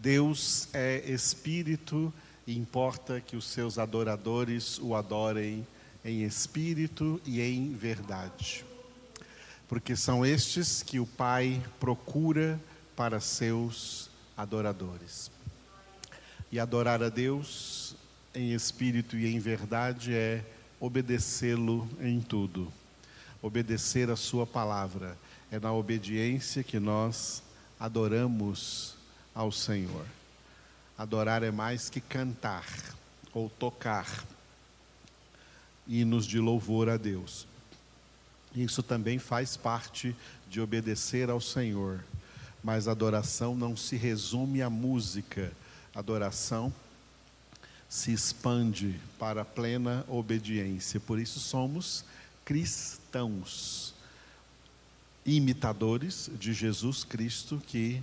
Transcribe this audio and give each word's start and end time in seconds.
Deus 0.00 0.66
é 0.72 1.10
espírito 1.10 2.10
e 2.46 2.56
importa 2.56 3.20
que 3.20 3.36
os 3.36 3.44
seus 3.44 3.78
adoradores 3.78 4.78
o 4.78 4.94
adorem 4.94 5.66
em 6.02 6.22
espírito 6.22 7.20
e 7.26 7.42
em 7.42 7.74
verdade. 7.74 8.64
Porque 9.68 9.94
são 9.94 10.24
estes 10.24 10.82
que 10.82 10.98
o 10.98 11.04
Pai 11.04 11.62
procura 11.78 12.58
para 12.96 13.20
seus 13.20 14.08
adoradores. 14.34 15.30
E 16.50 16.58
adorar 16.58 17.02
a 17.02 17.10
Deus 17.10 17.94
em 18.34 18.54
espírito 18.54 19.18
e 19.18 19.26
em 19.26 19.38
verdade 19.38 20.14
é 20.14 20.42
obedecê-lo 20.80 21.86
em 22.00 22.22
tudo. 22.22 22.72
Obedecer 23.42 24.08
a 24.08 24.16
Sua 24.16 24.46
palavra. 24.46 25.14
É 25.52 25.60
na 25.60 25.74
obediência 25.74 26.64
que 26.64 26.80
nós 26.80 27.42
adoramos 27.78 28.98
ao 29.34 29.50
Senhor. 29.50 30.06
Adorar 30.96 31.42
é 31.42 31.50
mais 31.50 31.88
que 31.88 32.00
cantar 32.00 32.66
ou 33.32 33.48
tocar 33.48 34.24
hinos 35.86 36.26
de 36.26 36.38
louvor 36.38 36.88
a 36.88 36.96
Deus. 36.96 37.46
Isso 38.54 38.82
também 38.82 39.18
faz 39.18 39.56
parte 39.56 40.14
de 40.48 40.60
obedecer 40.60 41.30
ao 41.30 41.40
Senhor. 41.40 42.04
Mas 42.62 42.88
adoração 42.88 43.54
não 43.54 43.76
se 43.76 43.96
resume 43.96 44.60
à 44.60 44.68
música. 44.68 45.52
Adoração 45.94 46.72
se 47.88 48.12
expande 48.12 49.00
para 49.18 49.42
a 49.42 49.44
plena 49.44 50.04
obediência. 50.08 51.00
Por 51.00 51.18
isso 51.18 51.40
somos 51.40 52.04
cristãos, 52.44 53.94
imitadores 55.24 56.30
de 56.38 56.52
Jesus 56.52 57.02
Cristo 57.04 57.62
que 57.66 58.02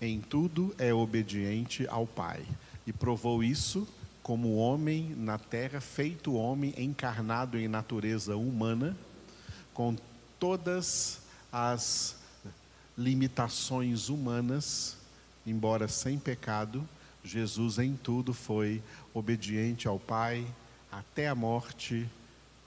em 0.00 0.20
tudo 0.20 0.74
é 0.78 0.92
obediente 0.92 1.86
ao 1.88 2.06
Pai. 2.06 2.42
E 2.86 2.92
provou 2.92 3.42
isso 3.42 3.86
como 4.22 4.56
homem 4.56 5.14
na 5.16 5.38
terra, 5.38 5.80
feito 5.80 6.34
homem, 6.34 6.74
encarnado 6.78 7.58
em 7.58 7.68
natureza 7.68 8.36
humana, 8.36 8.96
com 9.72 9.96
todas 10.38 11.20
as 11.52 12.16
limitações 12.96 14.08
humanas, 14.08 14.96
embora 15.46 15.88
sem 15.88 16.18
pecado, 16.18 16.86
Jesus 17.22 17.78
em 17.78 17.96
tudo 17.96 18.34
foi 18.34 18.82
obediente 19.12 19.88
ao 19.88 19.98
Pai 19.98 20.46
até 20.92 21.28
a 21.28 21.34
morte 21.34 22.06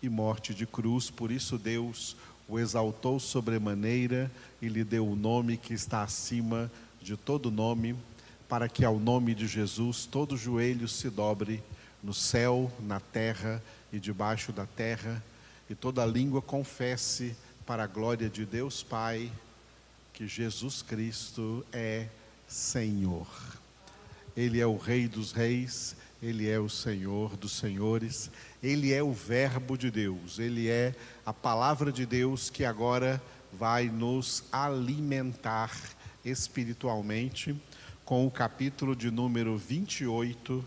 e 0.01 0.09
morte 0.09 0.53
de 0.53 0.65
cruz. 0.65 1.09
Por 1.09 1.31
isso 1.31 1.57
Deus 1.57 2.15
o 2.47 2.57
exaltou 2.57 3.19
sobremaneira 3.19 4.31
e 4.61 4.67
lhe 4.67 4.83
deu 4.83 5.07
o 5.07 5.15
nome 5.15 5.57
que 5.57 5.73
está 5.73 6.01
acima 6.01 6.71
de 6.71 6.86
todo 7.15 7.51
nome, 7.51 7.95
para 8.47 8.69
que 8.69 8.85
ao 8.85 8.99
nome 8.99 9.35
de 9.35 9.47
Jesus 9.47 10.05
todo 10.05 10.37
joelho 10.37 10.87
se 10.87 11.09
dobre 11.09 11.63
no 12.03 12.13
céu, 12.13 12.71
na 12.79 12.99
terra 12.99 13.61
e 13.91 13.99
debaixo 13.99 14.51
da 14.51 14.65
terra, 14.65 15.23
e 15.69 15.75
toda 15.75 16.05
língua 16.05 16.41
confesse 16.41 17.35
para 17.65 17.83
a 17.83 17.87
glória 17.87 18.29
de 18.29 18.45
Deus 18.45 18.83
Pai 18.83 19.31
que 20.13 20.27
Jesus 20.27 20.81
Cristo 20.81 21.65
é 21.71 22.07
Senhor. 22.47 23.27
Ele 24.35 24.59
é 24.59 24.65
o 24.65 24.77
Rei 24.77 25.07
dos 25.07 25.31
Reis, 25.31 25.95
ele 26.21 26.49
é 26.49 26.59
o 26.59 26.69
Senhor 26.69 27.35
dos 27.35 27.51
Senhores, 27.51 28.31
ele 28.63 28.93
é 28.93 29.03
o 29.03 29.11
Verbo 29.11 29.77
de 29.77 29.91
Deus, 29.91 30.39
ele 30.39 30.69
é 30.69 30.95
a 31.25 31.33
palavra 31.33 31.91
de 31.91 32.05
Deus 32.05 32.49
que 32.49 32.63
agora 32.65 33.21
vai 33.53 33.89
nos 33.89 34.43
alimentar 34.51 35.71
espiritualmente 36.29 37.55
com 38.03 38.25
o 38.25 38.31
capítulo 38.31 38.95
de 38.95 39.09
número 39.09 39.57
28 39.57 40.63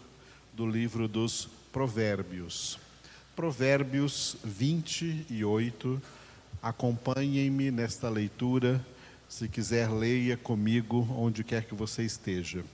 do 0.52 0.66
livro 0.66 1.06
dos 1.06 1.48
Provérbios. 1.72 2.78
Provérbios 3.36 4.36
28. 4.44 6.02
Acompanhem-me 6.62 7.70
nesta 7.70 8.08
leitura. 8.08 8.84
Se 9.28 9.48
quiser, 9.48 9.90
leia 9.90 10.36
comigo 10.36 11.08
onde 11.16 11.44
quer 11.44 11.64
que 11.64 11.74
você 11.74 12.02
esteja. 12.02 12.64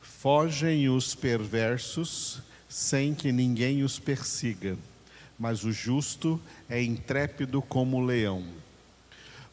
Fogem 0.00 0.88
os 0.88 1.14
perversos 1.14 2.42
sem 2.68 3.14
que 3.14 3.32
ninguém 3.32 3.82
os 3.82 3.98
persiga, 3.98 4.76
mas 5.38 5.64
o 5.64 5.72
justo 5.72 6.40
é 6.68 6.82
intrépido 6.82 7.60
como 7.62 7.96
o 7.96 8.04
leão. 8.04 8.44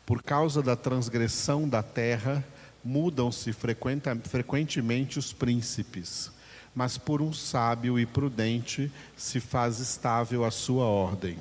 Por 0.08 0.24
causa 0.24 0.64
da 0.64 0.74
transgressão 0.74 1.68
da 1.68 1.84
terra, 1.84 2.42
mudam-se 2.82 3.52
frequentemente 3.52 5.20
os 5.20 5.34
príncipes, 5.34 6.32
mas 6.74 6.98
por 6.98 7.22
um 7.22 7.34
sábio 7.34 8.00
e 8.00 8.06
prudente 8.06 8.90
se 9.18 9.42
faz 9.42 9.82
estável 9.82 10.46
a 10.46 10.50
sua 10.50 10.86
ordem. 10.86 11.38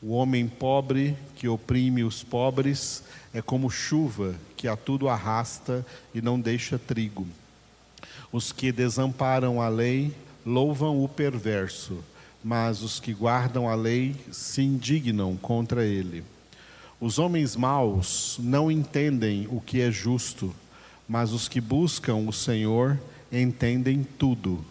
O 0.00 0.12
homem 0.12 0.48
pobre 0.48 1.14
que 1.36 1.46
oprime 1.46 2.04
os 2.04 2.22
pobres 2.22 3.02
é 3.34 3.42
como 3.42 3.68
chuva 3.68 4.34
que 4.56 4.66
a 4.66 4.76
tudo 4.76 5.06
arrasta 5.06 5.84
e 6.14 6.22
não 6.22 6.40
deixa 6.40 6.78
trigo. 6.78 7.26
Os 8.32 8.50
que 8.50 8.72
desamparam 8.72 9.60
a 9.60 9.68
lei 9.68 10.10
louvam 10.46 11.04
o 11.04 11.06
perverso, 11.06 12.02
mas 12.42 12.80
os 12.80 12.98
que 12.98 13.12
guardam 13.12 13.68
a 13.68 13.74
lei 13.74 14.16
se 14.32 14.62
indignam 14.62 15.36
contra 15.36 15.84
ele. 15.84 16.24
Os 17.04 17.18
homens 17.18 17.54
maus 17.54 18.38
não 18.40 18.70
entendem 18.70 19.46
o 19.50 19.60
que 19.60 19.82
é 19.82 19.90
justo, 19.90 20.56
mas 21.06 21.32
os 21.32 21.48
que 21.48 21.60
buscam 21.60 22.14
o 22.14 22.32
Senhor 22.32 22.98
entendem 23.30 24.02
tudo. 24.18 24.64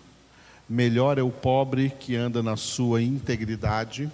Melhor 0.68 1.20
é 1.20 1.22
o 1.22 1.30
pobre 1.30 1.94
que 2.00 2.16
anda 2.16 2.42
na 2.42 2.58
sua 2.58 3.04
integridade 3.04 4.10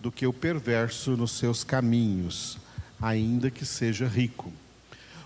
do 0.00 0.10
que 0.10 0.26
o 0.26 0.32
perverso 0.32 1.12
nos 1.12 1.30
seus 1.30 1.62
caminhos, 1.62 2.58
ainda 3.00 3.52
que 3.52 3.64
seja 3.64 4.08
rico. 4.08 4.52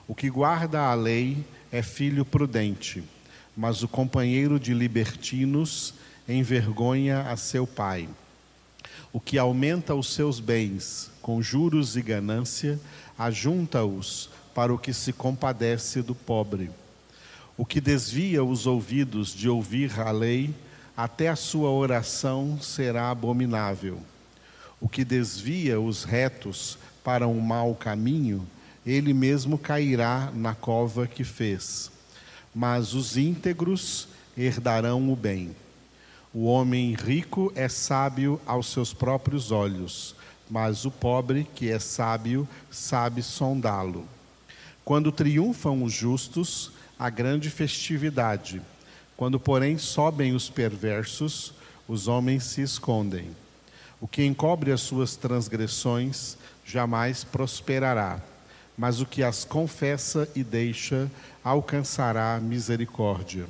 O 0.07 0.15
que 0.15 0.29
guarda 0.29 0.83
a 0.83 0.93
lei 0.93 1.47
é 1.73 1.81
filho 1.81 2.27
prudente, 2.27 3.03
mas 3.57 3.83
o 3.83 3.89
companheiro 3.89 4.61
de 4.61 4.75
libertinos 4.75 5.95
envergonha 6.29 7.23
a 7.23 7.39
seu 7.39 7.67
pai. 7.67 8.07
O 9.15 9.21
que 9.21 9.39
aumenta 9.39 9.95
os 9.95 10.13
seus 10.13 10.41
bens 10.41 11.09
com 11.23 11.41
juros 11.41 11.97
e 11.97 12.03
ganância, 12.03 12.81
ajunta-os 13.17 14.29
para 14.53 14.75
o 14.75 14.79
que 14.79 14.93
se 14.93 15.13
compadece 15.13 16.03
do 16.03 16.17
pobre. 16.17 16.69
O 17.57 17.65
que 17.65 17.81
desvia 17.81 18.43
os 18.43 18.67
ouvidos 18.67 19.33
de 19.33 19.49
ouvir 19.49 20.01
a 20.01 20.11
lei, 20.11 20.53
até 20.97 21.29
a 21.29 21.37
sua 21.37 21.71
oração 21.71 22.59
será 22.61 23.09
abominável. 23.09 24.01
O 24.81 24.89
que 24.89 25.05
desvia 25.05 25.81
os 25.81 26.03
retos 26.03 26.77
para 27.05 27.29
um 27.29 27.39
mau 27.39 27.73
caminho, 27.73 28.45
ele 28.85 29.15
mesmo 29.15 29.57
cairá 29.57 30.33
na 30.35 30.57
cova 30.57 31.07
que 31.07 31.23
fez. 31.23 31.89
Mas 32.53 32.95
os 32.95 33.17
íntegros 33.17 34.09
herdarão 34.37 35.13
o 35.13 35.15
bem. 35.15 35.55
O 36.37 36.47
homem 36.47 36.95
rico 36.95 37.53
é 37.55 37.69
sábio 37.69 38.41
aos 38.45 38.67
seus 38.67 38.93
próprios 38.93 39.53
olhos, 39.53 40.17
mas 40.51 40.85
o 40.85 40.91
pobre, 40.91 41.47
que 41.55 41.71
é 41.71 41.79
sábio, 41.79 42.49
sabe 42.73 43.23
sondá-lo. 43.23 44.05
Quando 44.85 45.13
triunfam 45.13 45.85
os 45.85 45.93
justos, 45.93 46.73
há 46.99 47.09
grande 47.09 47.51
festividade. 47.51 48.61
Quando, 49.17 49.39
porém, 49.39 49.79
sobem 49.79 50.35
os 50.35 50.51
perversos, 50.51 51.55
os 51.87 52.09
homens 52.09 52.43
se 52.43 52.63
escondem. 52.63 53.31
O 54.01 54.09
que 54.09 54.25
encobre 54.25 54.73
as 54.73 54.81
suas 54.81 55.15
transgressões 55.15 56.37
jamais 56.67 57.23
prosperará, 57.23 58.21
mas 58.77 59.01
o 59.01 59.07
que 59.07 59.23
as 59.23 59.45
confessa 59.45 60.29
e 60.35 60.43
deixa 60.43 61.09
alcançará 61.45 62.41
misericórdia. 62.43 63.47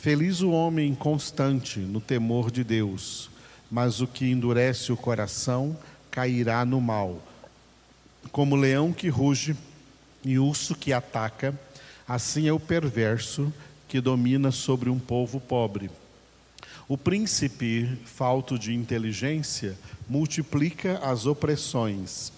Feliz 0.00 0.42
o 0.42 0.50
homem 0.52 0.94
constante 0.94 1.80
no 1.80 2.00
temor 2.00 2.52
de 2.52 2.62
Deus, 2.62 3.28
mas 3.68 4.00
o 4.00 4.06
que 4.06 4.30
endurece 4.30 4.92
o 4.92 4.96
coração 4.96 5.76
cairá 6.08 6.64
no 6.64 6.80
mal. 6.80 7.20
Como 8.30 8.54
leão 8.54 8.92
que 8.92 9.08
ruge 9.08 9.56
e 10.24 10.38
urso 10.38 10.76
que 10.76 10.92
ataca, 10.92 11.52
assim 12.06 12.46
é 12.46 12.52
o 12.52 12.60
perverso 12.60 13.52
que 13.88 14.00
domina 14.00 14.52
sobre 14.52 14.88
um 14.88 15.00
povo 15.00 15.40
pobre. 15.40 15.90
O 16.86 16.96
príncipe, 16.96 17.98
falto 18.04 18.56
de 18.56 18.72
inteligência, 18.72 19.76
multiplica 20.08 20.98
as 20.98 21.26
opressões, 21.26 22.32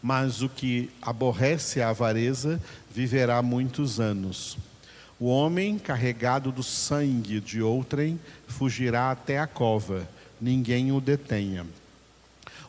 mas 0.00 0.42
o 0.42 0.48
que 0.48 0.92
aborrece 1.02 1.82
a 1.82 1.88
avareza 1.88 2.62
viverá 2.88 3.42
muitos 3.42 3.98
anos. 3.98 4.56
O 5.20 5.26
homem 5.26 5.78
carregado 5.78 6.52
do 6.52 6.62
sangue 6.62 7.40
de 7.40 7.60
outrem 7.60 8.20
fugirá 8.46 9.10
até 9.10 9.40
a 9.40 9.48
cova, 9.48 10.08
ninguém 10.40 10.92
o 10.92 11.00
detenha. 11.00 11.66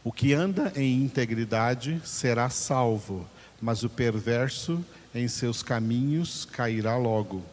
O 0.04 0.12
que 0.12 0.34
anda 0.34 0.74
em 0.76 1.04
integridade 1.04 2.02
será 2.04 2.50
salvo, 2.50 3.28
mas 3.62 3.84
o 3.84 3.90
perverso 3.90 4.84
em 5.14 5.28
seus 5.28 5.62
caminhos 5.62 6.44
cairá 6.46 6.98
logo. 6.98 7.44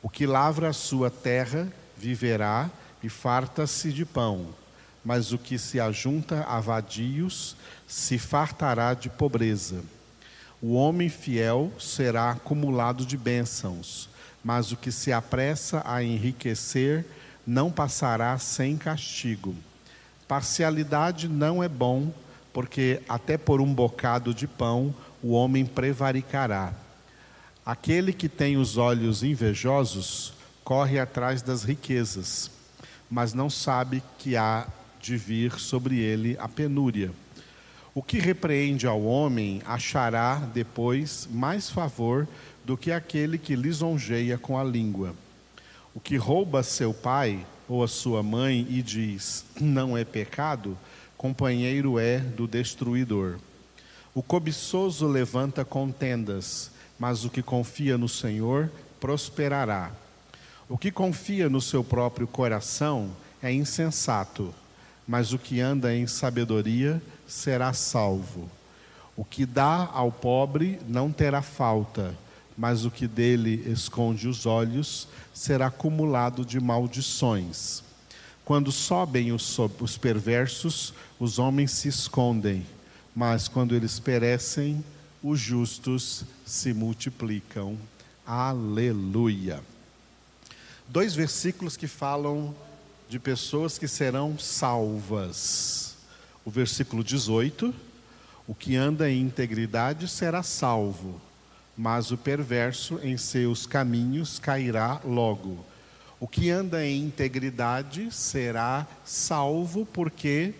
O 0.00 0.08
que 0.08 0.26
lavra 0.26 0.70
a 0.70 0.72
sua 0.72 1.10
terra 1.10 1.70
viverá 1.96 2.70
e 3.02 3.10
farta-se 3.10 3.92
de 3.92 4.06
pão, 4.06 4.54
mas 5.04 5.32
o 5.32 5.38
que 5.38 5.58
se 5.58 5.78
ajunta 5.78 6.44
a 6.44 6.58
vadios 6.58 7.54
se 7.86 8.16
fartará 8.16 8.94
de 8.94 9.10
pobreza. 9.10 9.82
O 10.60 10.74
homem 10.74 11.08
fiel 11.08 11.70
será 11.78 12.30
acumulado 12.30 13.04
de 13.04 13.16
bênçãos, 13.16 14.08
mas 14.44 14.72
o 14.72 14.76
que 14.76 14.90
se 14.90 15.12
apressa 15.12 15.82
a 15.84 16.02
enriquecer 16.02 17.04
não 17.46 17.70
passará 17.70 18.36
sem 18.38 18.76
castigo. 18.76 19.54
Parcialidade 20.26 21.28
não 21.28 21.62
é 21.62 21.68
bom, 21.68 22.12
porque 22.52 23.00
até 23.08 23.36
por 23.36 23.60
um 23.60 23.72
bocado 23.72 24.32
de 24.34 24.46
pão 24.46 24.94
o 25.22 25.32
homem 25.32 25.64
prevaricará. 25.64 26.72
Aquele 27.64 28.12
que 28.12 28.28
tem 28.28 28.56
os 28.56 28.76
olhos 28.76 29.22
invejosos 29.22 30.32
corre 30.64 30.98
atrás 30.98 31.42
das 31.42 31.62
riquezas, 31.62 32.50
mas 33.08 33.32
não 33.34 33.48
sabe 33.48 34.02
que 34.18 34.36
há 34.36 34.66
de 35.00 35.16
vir 35.16 35.58
sobre 35.58 35.98
ele 35.98 36.36
a 36.40 36.48
penúria. 36.48 37.10
O 37.94 38.02
que 38.02 38.18
repreende 38.18 38.86
ao 38.86 39.02
homem 39.02 39.60
achará 39.66 40.36
depois 40.36 41.28
mais 41.30 41.68
favor 41.68 42.26
do 42.64 42.74
que 42.74 42.90
aquele 42.90 43.36
que 43.36 43.54
lisonjeia 43.54 44.38
com 44.38 44.58
a 44.58 44.64
língua. 44.64 45.14
O 45.94 46.00
que 46.00 46.16
rouba 46.16 46.62
seu 46.62 46.94
pai 46.94 47.44
ou 47.68 47.84
a 47.84 47.88
sua 47.88 48.22
mãe 48.22 48.66
e 48.70 48.80
diz 48.80 49.44
não 49.60 49.96
é 49.96 50.04
pecado, 50.06 50.76
companheiro 51.18 51.98
é 51.98 52.18
do 52.18 52.46
destruidor. 52.46 53.36
O 54.14 54.22
cobiçoso 54.22 55.06
levanta 55.06 55.62
contendas, 55.62 56.70
mas 56.98 57.26
o 57.26 57.30
que 57.30 57.42
confia 57.42 57.98
no 57.98 58.08
Senhor 58.08 58.70
prosperará. 58.98 59.92
O 60.66 60.78
que 60.78 60.90
confia 60.90 61.50
no 61.50 61.60
seu 61.60 61.84
próprio 61.84 62.26
coração 62.26 63.10
é 63.42 63.52
insensato, 63.52 64.54
mas 65.06 65.34
o 65.34 65.38
que 65.38 65.60
anda 65.60 65.94
em 65.94 66.06
sabedoria 66.06 67.02
será 67.26 67.72
salvo. 67.72 68.50
O 69.16 69.24
que 69.24 69.44
dá 69.44 69.88
ao 69.92 70.10
pobre 70.10 70.78
não 70.88 71.12
terá 71.12 71.42
falta, 71.42 72.16
mas 72.56 72.84
o 72.84 72.90
que 72.90 73.06
dele 73.06 73.62
esconde 73.66 74.28
os 74.28 74.46
olhos 74.46 75.08
será 75.32 75.66
acumulado 75.66 76.44
de 76.44 76.60
maldições. 76.60 77.82
Quando 78.44 78.72
sobem 78.72 79.32
os, 79.32 79.58
os 79.80 79.96
perversos, 79.96 80.92
os 81.18 81.38
homens 81.38 81.70
se 81.72 81.88
escondem, 81.88 82.66
mas 83.14 83.48
quando 83.48 83.74
eles 83.74 83.98
perecem, 84.00 84.84
os 85.22 85.38
justos 85.38 86.24
se 86.44 86.72
multiplicam. 86.74 87.76
Aleluia 88.26 89.62
dois 90.92 91.14
versículos 91.14 91.74
que 91.74 91.86
falam 91.86 92.54
de 93.08 93.18
pessoas 93.18 93.78
que 93.78 93.88
serão 93.88 94.38
salvas. 94.38 95.91
O 96.44 96.50
versículo 96.50 97.04
18: 97.04 97.74
O 98.46 98.54
que 98.54 98.76
anda 98.76 99.10
em 99.10 99.20
integridade 99.20 100.08
será 100.08 100.42
salvo, 100.42 101.20
mas 101.76 102.10
o 102.10 102.18
perverso 102.18 102.98
em 103.02 103.16
seus 103.16 103.66
caminhos 103.66 104.38
cairá 104.38 105.00
logo. 105.04 105.64
O 106.18 106.28
que 106.28 106.50
anda 106.50 106.86
em 106.86 107.04
integridade 107.04 108.08
será 108.12 108.86
salvo, 109.04 109.84
porque 109.86 110.54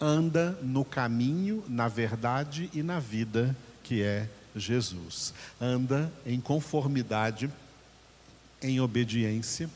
anda 0.00 0.58
no 0.62 0.84
caminho, 0.84 1.62
na 1.68 1.88
verdade 1.88 2.68
e 2.74 2.82
na 2.82 2.98
vida 2.98 3.56
que 3.82 4.02
é 4.02 4.28
Jesus. 4.56 5.32
Anda 5.60 6.12
em 6.26 6.40
conformidade 6.40 7.50
em 8.62 8.80
obediência 8.80 9.68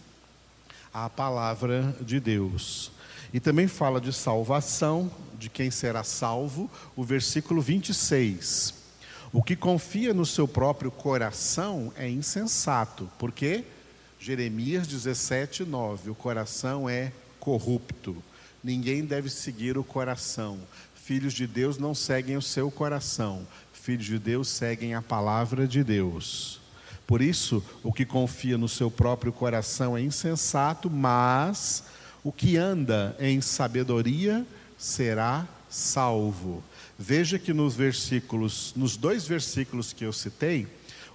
à 0.93 1.09
palavra 1.09 1.95
de 2.01 2.19
Deus. 2.19 2.91
E 3.33 3.41
também 3.41 3.69
fala 3.69 4.01
de 4.01 4.13
salvação, 4.13 5.11
de 5.39 5.49
quem 5.49 5.71
será 5.71 6.03
salvo, 6.03 6.71
o 6.97 7.05
versículo 7.05 7.61
26. 7.61 8.75
O 9.33 9.43
que 9.43 9.55
confia 9.55 10.15
no 10.15 10.25
seu 10.25 10.49
próprio 10.49 10.91
coração 10.91 11.93
é 11.97 12.09
insensato, 12.09 13.11
porque 13.19 13.65
Jeremias 14.19 14.87
17, 14.87 15.65
9: 15.65 16.11
o 16.11 16.15
coração 16.15 16.89
é 16.89 17.13
corrupto, 17.39 18.17
ninguém 18.65 19.05
deve 19.05 19.29
seguir 19.29 19.77
o 19.77 19.85
coração. 19.85 20.59
Filhos 20.95 21.33
de 21.33 21.47
Deus 21.47 21.79
não 21.79 21.95
seguem 21.95 22.37
o 22.37 22.43
seu 22.43 22.71
coração, 22.71 23.47
filhos 23.73 24.07
de 24.07 24.19
Deus 24.19 24.49
seguem 24.49 24.95
a 24.95 25.03
palavra 25.03 25.67
de 25.67 25.85
Deus. 25.85 26.61
Por 27.07 27.23
isso, 27.23 27.65
o 27.83 27.93
que 27.93 28.05
confia 28.05 28.59
no 28.59 28.69
seu 28.69 28.91
próprio 28.91 29.33
coração 29.33 29.97
é 29.97 30.01
insensato, 30.01 30.91
mas 30.91 31.83
o 32.23 32.33
que 32.33 32.57
anda 32.57 33.17
em 33.19 33.41
sabedoria 33.41 34.47
será 34.77 35.47
salvo. 35.69 36.63
Veja 36.99 37.39
que 37.39 37.53
nos 37.53 37.75
versículos, 37.75 38.73
nos 38.77 38.97
dois 38.97 39.27
versículos 39.27 39.93
que 39.93 40.05
eu 40.05 40.13
citei, 40.13 40.67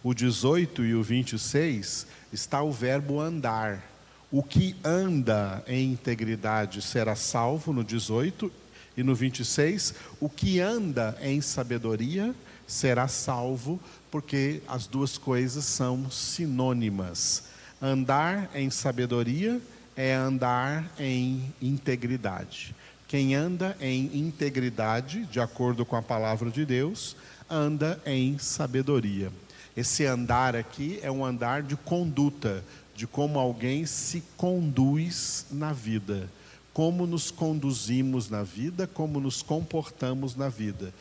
o 0.04 0.14
18 0.14 0.84
e 0.86 0.96
o 0.96 1.04
26, 1.04 2.08
está 2.32 2.62
o 2.62 2.72
verbo 2.72 3.20
andar. 3.20 3.92
O 4.32 4.42
que 4.42 4.76
anda 4.84 5.64
em 5.68 5.92
integridade 5.92 6.82
será 6.82 7.16
salvo 7.16 7.72
no 7.72 7.84
18 7.84 8.52
e 8.98 9.04
no 9.04 9.16
26, 9.16 9.94
o 10.20 10.30
que 10.30 10.60
anda 10.60 11.18
em 11.22 11.42
sabedoria 11.42 12.34
será 12.68 13.08
salvo 13.08 13.80
porque 14.10 14.62
as 14.68 14.88
duas 14.88 15.18
coisas 15.18 15.66
são 15.66 16.10
sinônimas. 16.10 17.44
Andar 17.82 18.50
em 18.56 18.70
sabedoria 18.70 19.62
é 19.96 20.14
andar 20.14 20.92
em 21.00 21.54
integridade. 21.62 22.76
Quem 23.08 23.36
anda 23.36 23.78
em 23.80 24.10
integridade, 24.18 25.26
de 25.26 25.40
acordo 25.40 25.86
com 25.86 25.96
a 25.96 26.02
palavra 26.02 26.50
de 26.50 26.66
Deus, 26.66 27.16
anda 27.50 28.02
em 28.06 28.38
sabedoria. 28.38 29.32
Esse 29.76 30.06
andar 30.06 30.56
aqui 30.56 31.00
é 31.02 31.12
um 31.12 31.24
andar 31.24 31.62
de 31.64 31.76
conduta, 31.76 32.64
de 32.96 33.06
como 33.06 33.40
alguém 33.40 33.86
se 33.86 34.24
conduz 34.38 35.46
na 35.52 35.74
vida, 35.74 36.30
como 36.74 37.06
nos 37.06 37.30
conduzimos 37.30 38.30
na 38.30 38.44
vida, 38.44 38.88
como 38.88 39.20
nos 39.20 39.42
comportamos 39.42 40.36
na 40.36 40.50
vida 40.50 40.94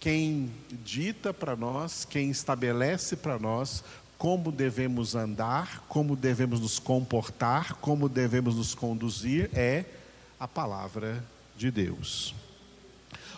quem 0.00 0.50
dita 0.84 1.34
para 1.34 1.56
nós, 1.56 2.04
quem 2.04 2.30
estabelece 2.30 3.16
para 3.16 3.38
nós 3.38 3.82
como 4.18 4.50
devemos 4.50 5.14
andar, 5.14 5.84
como 5.88 6.16
devemos 6.16 6.58
nos 6.58 6.80
comportar, 6.80 7.74
como 7.74 8.08
devemos 8.08 8.56
nos 8.56 8.74
conduzir 8.74 9.48
é 9.54 9.84
a 10.40 10.48
palavra 10.48 11.24
de 11.56 11.70
Deus. 11.70 12.34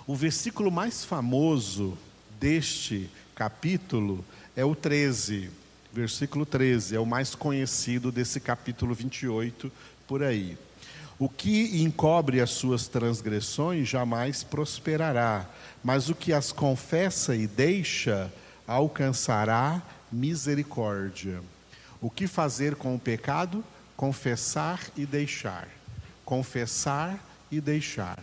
O 0.06 0.16
versículo 0.16 0.70
mais 0.70 1.04
famoso 1.04 1.96
deste 2.40 3.10
capítulo 3.34 4.24
é 4.56 4.64
o 4.64 4.74
13, 4.74 5.50
versículo 5.92 6.46
13, 6.46 6.96
é 6.96 6.98
o 6.98 7.04
mais 7.04 7.34
conhecido 7.34 8.10
desse 8.10 8.40
capítulo 8.40 8.94
28 8.94 9.70
por 10.08 10.22
aí. 10.22 10.56
O 11.18 11.28
que 11.28 11.82
encobre 11.82 12.40
as 12.40 12.50
suas 12.52 12.88
transgressões 12.88 13.86
jamais 13.86 14.42
prosperará, 14.42 15.46
mas 15.84 16.08
o 16.08 16.14
que 16.14 16.32
as 16.32 16.50
confessa 16.50 17.36
e 17.36 17.46
deixa 17.46 18.32
alcançará 18.66 19.82
misericórdia. 20.10 21.40
O 22.00 22.10
que 22.10 22.26
fazer 22.26 22.76
com 22.76 22.94
o 22.94 22.98
pecado? 22.98 23.64
Confessar 23.96 24.80
e 24.96 25.04
deixar. 25.04 25.68
Confessar 26.24 27.18
e 27.50 27.60
deixar. 27.60 28.22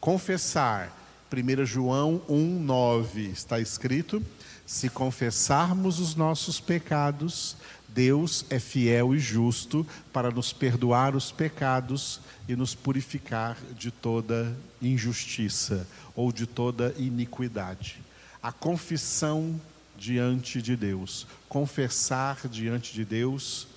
Confessar. 0.00 0.98
1 1.32 1.64
João 1.64 2.20
1,9 2.28 3.32
está 3.32 3.58
escrito: 3.58 4.22
Se 4.66 4.90
confessarmos 4.90 5.98
os 5.98 6.14
nossos 6.14 6.60
pecados, 6.60 7.56
Deus 7.88 8.44
é 8.50 8.58
fiel 8.58 9.14
e 9.14 9.18
justo 9.18 9.86
para 10.12 10.30
nos 10.30 10.52
perdoar 10.52 11.14
os 11.14 11.30
pecados 11.30 12.20
e 12.48 12.56
nos 12.56 12.74
purificar 12.74 13.56
de 13.78 13.90
toda 13.90 14.54
injustiça 14.80 15.86
ou 16.14 16.32
de 16.32 16.46
toda 16.46 16.94
iniquidade. 16.98 18.00
A 18.42 18.50
confissão 18.50 19.60
diante 20.02 20.60
de 20.60 20.74
Deus, 20.74 21.28
confessar 21.48 22.48
diante 22.48 22.92
de 22.92 23.04
Deus. 23.04 23.68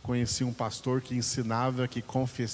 Conheci 0.00 0.44
um 0.44 0.52
pastor 0.52 1.00
que 1.00 1.16
ensinava 1.16 1.88
que 1.88 2.04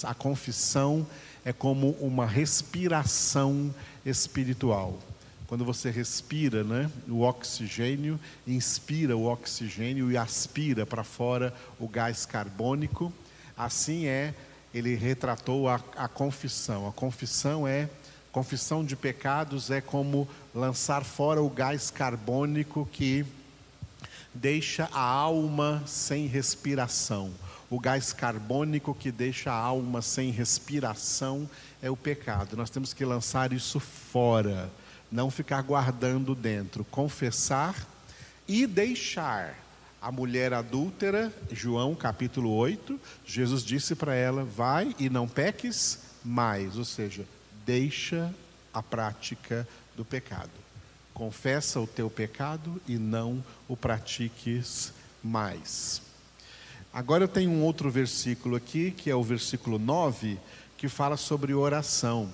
a 0.04 0.14
confissão 0.14 1.06
é 1.44 1.52
como 1.52 1.90
uma 2.00 2.24
respiração 2.24 3.74
espiritual. 4.04 4.98
Quando 5.46 5.62
você 5.62 5.90
respira, 5.90 6.64
né, 6.64 6.90
o 7.06 7.20
oxigênio, 7.20 8.18
inspira 8.46 9.14
o 9.14 9.26
oxigênio 9.26 10.10
e 10.10 10.16
aspira 10.16 10.86
para 10.86 11.04
fora 11.04 11.54
o 11.78 11.86
gás 11.86 12.24
carbônico, 12.24 13.12
assim 13.56 14.06
é, 14.06 14.34
ele 14.72 14.94
retratou 14.94 15.68
a, 15.68 15.82
a 15.96 16.08
confissão. 16.08 16.88
A 16.88 16.92
confissão 16.92 17.68
é 17.68 17.90
confissão 18.32 18.84
de 18.84 18.94
pecados 18.94 19.70
é 19.70 19.80
como 19.80 20.28
lançar 20.54 21.04
fora 21.04 21.42
o 21.42 21.48
gás 21.48 21.90
carbônico 21.90 22.88
que 22.92 23.24
deixa 24.34 24.88
a 24.92 25.00
alma 25.00 25.82
sem 25.86 26.26
respiração. 26.26 27.32
O 27.70 27.78
gás 27.78 28.12
carbônico 28.12 28.94
que 28.94 29.10
deixa 29.10 29.50
a 29.50 29.56
alma 29.56 30.00
sem 30.00 30.30
respiração 30.30 31.48
é 31.82 31.90
o 31.90 31.96
pecado. 31.96 32.56
Nós 32.56 32.70
temos 32.70 32.94
que 32.94 33.04
lançar 33.04 33.52
isso 33.52 33.78
fora, 33.78 34.70
não 35.10 35.30
ficar 35.30 35.62
guardando 35.62 36.34
dentro, 36.34 36.84
confessar 36.84 37.74
e 38.46 38.66
deixar. 38.66 39.54
A 40.00 40.12
mulher 40.12 40.54
adúltera, 40.54 41.32
João 41.50 41.92
capítulo 41.94 42.54
8, 42.54 42.98
Jesus 43.26 43.64
disse 43.64 43.96
para 43.96 44.14
ela: 44.14 44.44
Vai 44.44 44.94
e 44.98 45.10
não 45.10 45.26
peques 45.26 45.98
mais, 46.24 46.78
ou 46.78 46.84
seja, 46.84 47.26
deixa 47.68 48.34
a 48.72 48.82
prática 48.82 49.68
do 49.94 50.02
pecado. 50.02 50.50
Confessa 51.12 51.78
o 51.78 51.86
teu 51.86 52.08
pecado 52.08 52.80
e 52.88 52.96
não 52.96 53.44
o 53.68 53.76
pratiques 53.76 54.90
mais. 55.22 56.00
Agora 56.90 57.24
eu 57.24 57.28
tenho 57.28 57.50
um 57.50 57.62
outro 57.62 57.90
versículo 57.90 58.56
aqui, 58.56 58.90
que 58.90 59.10
é 59.10 59.14
o 59.14 59.22
versículo 59.22 59.78
9, 59.78 60.38
que 60.78 60.88
fala 60.88 61.18
sobre 61.18 61.52
oração. 61.52 62.30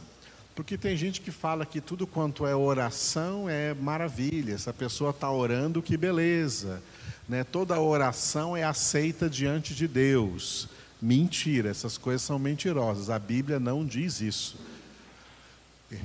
Porque 0.54 0.78
tem 0.78 0.96
gente 0.96 1.20
que 1.20 1.32
fala 1.32 1.66
que 1.66 1.80
tudo 1.80 2.06
quanto 2.06 2.46
é 2.46 2.54
oração 2.54 3.50
é 3.50 3.74
maravilha, 3.74 4.56
se 4.56 4.70
a 4.70 4.72
pessoa 4.72 5.10
está 5.10 5.28
orando, 5.32 5.82
que 5.82 5.96
beleza. 5.96 6.80
Né? 7.28 7.42
Toda 7.42 7.80
oração 7.80 8.56
é 8.56 8.62
aceita 8.62 9.28
diante 9.28 9.74
de 9.74 9.88
Deus. 9.88 10.68
Mentira, 11.02 11.70
essas 11.70 11.98
coisas 11.98 12.22
são 12.22 12.38
mentirosas. 12.38 13.10
A 13.10 13.18
Bíblia 13.18 13.58
não 13.58 13.84
diz 13.84 14.20
isso. 14.20 14.56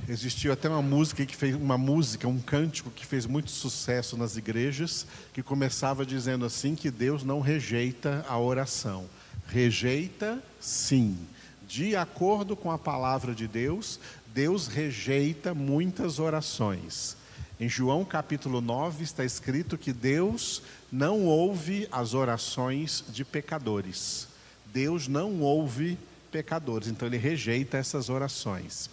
Existiu 0.08 0.52
até 0.52 0.68
uma 0.68 0.82
música 0.82 1.24
que 1.24 1.34
fez 1.34 1.54
uma 1.54 1.78
música, 1.78 2.28
um 2.28 2.38
cântico 2.38 2.90
que 2.90 3.06
fez 3.06 3.26
muito 3.26 3.50
sucesso 3.50 4.16
nas 4.16 4.36
igrejas, 4.36 5.06
que 5.32 5.42
começava 5.42 6.04
dizendo 6.04 6.44
assim 6.44 6.74
que 6.74 6.90
Deus 6.90 7.24
não 7.24 7.40
rejeita 7.40 8.24
a 8.28 8.38
oração. 8.38 9.06
Rejeita, 9.48 10.42
sim. 10.60 11.16
De 11.66 11.96
acordo 11.96 12.56
com 12.56 12.70
a 12.70 12.78
palavra 12.78 13.34
de 13.34 13.48
Deus, 13.48 13.98
Deus 14.34 14.66
rejeita 14.66 15.54
muitas 15.54 16.18
orações. 16.18 17.16
Em 17.58 17.68
João 17.68 18.04
capítulo 18.04 18.60
9 18.60 19.04
está 19.04 19.24
escrito 19.24 19.76
que 19.76 19.92
Deus 19.92 20.62
não 20.90 21.24
ouve 21.26 21.88
as 21.92 22.14
orações 22.14 23.04
de 23.08 23.24
pecadores. 23.24 24.28
Deus 24.72 25.08
não 25.08 25.40
ouve 25.40 25.98
pecadores, 26.30 26.88
então 26.88 27.06
ele 27.06 27.18
rejeita 27.18 27.76
essas 27.76 28.08
orações. 28.08 28.88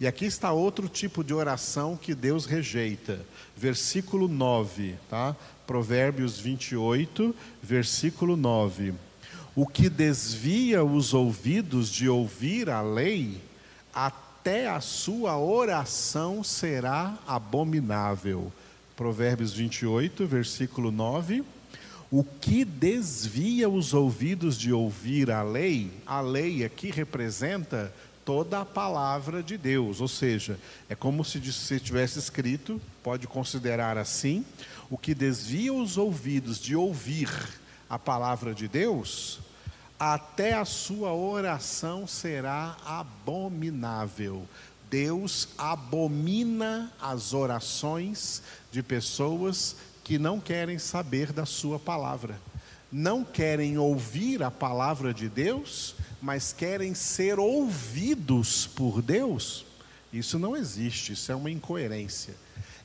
E 0.00 0.06
aqui 0.06 0.24
está 0.24 0.52
outro 0.52 0.88
tipo 0.88 1.22
de 1.22 1.32
oração 1.32 1.96
que 1.96 2.14
Deus 2.14 2.46
rejeita. 2.46 3.20
Versículo 3.56 4.26
9, 4.26 4.96
tá? 5.08 5.36
Provérbios 5.66 6.38
28, 6.38 7.34
versículo 7.62 8.36
9. 8.36 8.94
O 9.54 9.66
que 9.66 9.88
desvia 9.88 10.84
os 10.84 11.14
ouvidos 11.14 11.88
de 11.88 12.08
ouvir 12.08 12.68
a 12.68 12.82
lei, 12.82 13.40
até 13.94 14.68
a 14.68 14.80
sua 14.80 15.38
oração 15.38 16.42
será 16.42 17.16
abominável. 17.26 18.52
Provérbios 18.96 19.52
28, 19.52 20.26
versículo 20.26 20.90
9. 20.90 21.44
O 22.10 22.22
que 22.22 22.64
desvia 22.64 23.68
os 23.68 23.94
ouvidos 23.94 24.58
de 24.58 24.72
ouvir 24.72 25.30
a 25.30 25.42
lei, 25.42 25.90
a 26.06 26.20
lei 26.20 26.64
aqui 26.64 26.90
representa 26.90 27.92
toda 28.24 28.60
a 28.60 28.64
palavra 28.64 29.42
de 29.42 29.58
Deus, 29.58 30.00
ou 30.00 30.08
seja, 30.08 30.58
é 30.88 30.94
como 30.94 31.24
se 31.24 31.40
tivesse 31.80 32.18
escrito, 32.18 32.80
pode 33.02 33.26
considerar 33.26 33.98
assim, 33.98 34.44
o 34.88 34.96
que 34.96 35.14
desvia 35.14 35.72
os 35.72 35.98
ouvidos 35.98 36.58
de 36.58 36.74
ouvir 36.74 37.30
a 37.88 37.98
palavra 37.98 38.54
de 38.54 38.66
Deus, 38.66 39.40
até 39.98 40.54
a 40.54 40.64
sua 40.64 41.12
oração 41.12 42.06
será 42.06 42.76
abominável. 42.84 44.46
Deus 44.90 45.48
abomina 45.58 46.92
as 47.00 47.32
orações 47.32 48.42
de 48.70 48.82
pessoas 48.82 49.76
que 50.02 50.18
não 50.18 50.38
querem 50.38 50.78
saber 50.78 51.32
da 51.32 51.46
sua 51.46 51.78
palavra, 51.78 52.38
não 52.92 53.24
querem 53.24 53.78
ouvir 53.78 54.42
a 54.42 54.50
palavra 54.50 55.12
de 55.12 55.28
Deus 55.28 55.94
mas 56.24 56.54
querem 56.54 56.94
ser 56.94 57.38
ouvidos 57.38 58.66
por 58.66 59.02
Deus, 59.02 59.66
isso 60.10 60.38
não 60.38 60.56
existe, 60.56 61.12
isso 61.12 61.30
é 61.30 61.34
uma 61.34 61.50
incoerência. 61.50 62.34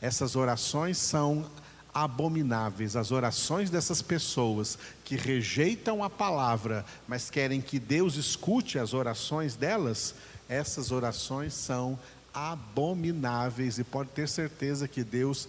Essas 0.01 0.35
orações 0.35 0.97
são 0.97 1.49
abomináveis, 1.93 2.97
as 2.97 3.13
orações 3.13 3.69
dessas 3.69 4.01
pessoas 4.01 4.77
que 5.05 5.15
rejeitam 5.15 6.03
a 6.03 6.09
palavra, 6.09 6.85
mas 7.07 7.29
querem 7.29 7.61
que 7.61 7.79
Deus 7.79 8.15
escute 8.15 8.77
as 8.77 8.93
orações 8.93 9.55
delas, 9.55 10.15
essas 10.49 10.91
orações 10.91 11.53
são 11.53 11.97
abomináveis 12.33 13.79
e 13.79 13.85
pode 13.85 14.09
ter 14.09 14.27
certeza 14.27 14.85
que 14.85 15.01
Deus 15.01 15.47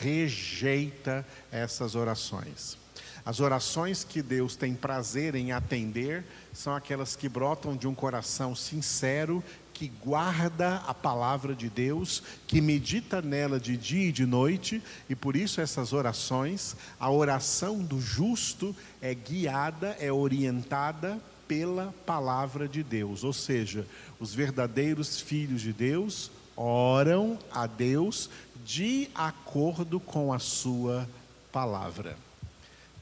rejeita 0.00 1.26
essas 1.50 1.96
orações. 1.96 2.81
As 3.24 3.38
orações 3.38 4.02
que 4.02 4.20
Deus 4.20 4.56
tem 4.56 4.74
prazer 4.74 5.34
em 5.36 5.52
atender 5.52 6.24
são 6.52 6.74
aquelas 6.74 7.14
que 7.14 7.28
brotam 7.28 7.76
de 7.76 7.86
um 7.86 7.94
coração 7.94 8.54
sincero, 8.54 9.42
que 9.72 9.88
guarda 9.88 10.76
a 10.86 10.92
palavra 10.92 11.54
de 11.54 11.68
Deus, 11.68 12.22
que 12.46 12.60
medita 12.60 13.22
nela 13.22 13.60
de 13.60 13.76
dia 13.76 14.08
e 14.08 14.12
de 14.12 14.26
noite, 14.26 14.82
e 15.08 15.14
por 15.14 15.36
isso 15.36 15.60
essas 15.60 15.92
orações, 15.92 16.76
a 16.98 17.10
oração 17.10 17.78
do 17.78 18.00
justo 18.00 18.74
é 19.00 19.14
guiada, 19.14 19.96
é 20.00 20.12
orientada 20.12 21.20
pela 21.46 21.94
palavra 22.04 22.66
de 22.66 22.82
Deus, 22.82 23.24
ou 23.24 23.32
seja, 23.32 23.86
os 24.18 24.34
verdadeiros 24.34 25.20
filhos 25.20 25.60
de 25.60 25.72
Deus 25.72 26.30
oram 26.56 27.38
a 27.50 27.66
Deus 27.66 28.30
de 28.64 29.08
acordo 29.14 30.00
com 30.00 30.32
a 30.32 30.38
sua 30.38 31.08
palavra. 31.52 32.16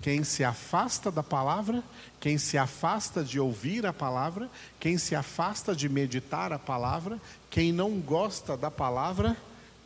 Quem 0.01 0.25
se 0.25 0.43
afasta 0.43 1.11
da 1.11 1.23
palavra, 1.23 1.83
quem 2.19 2.39
se 2.39 2.57
afasta 2.57 3.23
de 3.23 3.39
ouvir 3.39 3.85
a 3.85 3.93
palavra, 3.93 4.49
quem 4.79 4.97
se 4.97 5.15
afasta 5.15 5.77
de 5.77 5.89
meditar 5.89 6.53
a 6.53 6.59
palavra, 6.59 7.21
quem 7.51 7.73
não 7.73 8.01
gosta 8.01 8.57
da 8.57 8.71
palavra, 8.71 9.37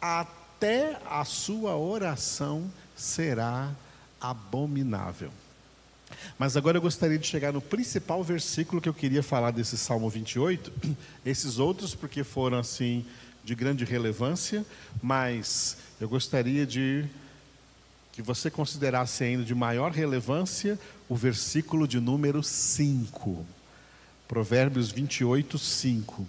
até 0.01 0.99
a 1.11 1.25
sua 1.25 1.77
oração 1.77 2.71
será 2.95 3.73
abominável. 4.21 5.31
Mas 6.39 6.57
agora 6.57 6.79
eu 6.79 6.83
gostaria 6.83 7.19
de 7.19 7.27
chegar 7.27 7.53
no 7.53 7.61
principal 7.61 8.23
versículo 8.23 8.81
que 8.81 8.89
eu 8.89 8.95
queria 8.95 9.23
falar 9.23 9.51
desse 9.51 9.77
Salmo 9.77 10.09
28, 10.09 10.73
esses 11.27 11.59
outros 11.59 11.95
porque 11.95 12.23
foram 12.23 12.59
assim 12.59 13.05
de 13.43 13.55
grande 13.55 13.85
relevância, 13.85 14.65
mas 15.03 15.77
eu 16.01 16.09
gostaria 16.09 16.67
de 16.67 17.05
que 18.15 18.23
você 18.23 18.49
considerasse 18.49 19.25
ainda 19.25 19.43
de 19.43 19.57
maior 19.57 19.91
relevância 19.91 20.79
o 21.09 21.17
versículo 21.17 21.89
de 21.89 21.99
número 21.99 22.45
5. 22.45 23.45
Provérbios 24.29 24.93
28, 24.93 25.59
5. 25.59 26.25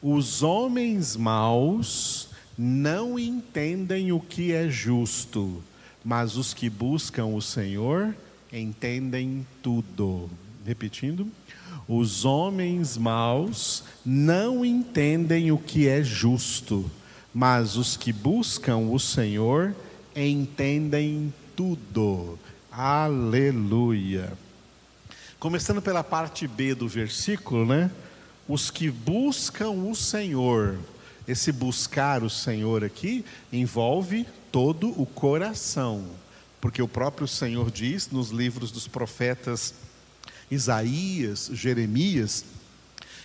Os 0.00 0.44
homens 0.44 1.16
maus 1.16 2.28
não 2.56 3.18
entendem 3.18 4.12
o 4.12 4.20
que 4.20 4.52
é 4.52 4.68
justo, 4.68 5.60
mas 6.04 6.36
os 6.36 6.54
que 6.54 6.70
buscam 6.70 7.26
o 7.26 7.42
Senhor 7.42 8.14
entendem 8.52 9.44
tudo. 9.60 10.30
Repetindo. 10.64 11.26
Os 11.88 12.24
homens 12.24 12.96
maus 12.96 13.82
não 14.06 14.64
entendem 14.64 15.50
o 15.50 15.58
que 15.58 15.88
é 15.88 16.00
justo, 16.00 16.88
mas 17.34 17.76
os 17.76 17.96
que 17.96 18.12
buscam 18.12 18.76
o 18.76 19.00
Senhor 19.00 19.74
entendem 19.74 19.84
tudo. 21.56 22.38
Aleluia. 22.70 24.32
Começando 25.40 25.82
pela 25.82 26.04
parte 26.04 26.46
B 26.46 26.74
do 26.74 26.86
versículo, 26.86 27.66
né? 27.66 27.90
Os 28.48 28.70
que 28.70 28.90
buscam 28.90 29.70
o 29.70 29.94
Senhor. 29.94 30.78
Esse 31.26 31.50
buscar 31.50 32.22
o 32.22 32.30
Senhor 32.30 32.84
aqui 32.84 33.24
envolve 33.52 34.26
todo 34.52 34.88
o 35.00 35.04
coração, 35.04 36.04
porque 36.60 36.80
o 36.80 36.86
próprio 36.86 37.26
Senhor 37.26 37.70
diz 37.70 38.10
nos 38.10 38.30
livros 38.30 38.70
dos 38.70 38.86
profetas 38.86 39.74
Isaías, 40.50 41.50
Jeremias: 41.52 42.44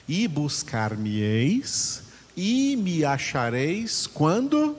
E 0.07 0.27
buscar-me-eis 0.27 2.03
e 2.35 2.75
me 2.77 3.03
achareis 3.03 4.07
quando 4.07 4.78